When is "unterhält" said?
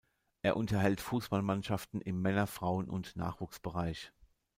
0.57-0.99